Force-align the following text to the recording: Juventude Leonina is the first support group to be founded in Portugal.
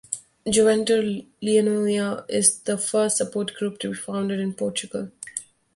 Juventude 0.47 1.27
Leonina 1.43 2.25
is 2.27 2.61
the 2.63 2.75
first 2.75 3.17
support 3.17 3.53
group 3.53 3.77
to 3.79 3.89
be 3.91 3.95
founded 3.95 4.39
in 4.39 4.51
Portugal. 4.51 5.11